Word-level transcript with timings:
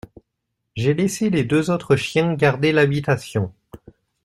J’ai 0.75 0.95
laissé 0.95 1.29
les 1.29 1.43
deux 1.43 1.69
autres 1.69 1.95
chiens 1.95 2.33
garder 2.33 2.71
l’habitation. 2.71 3.53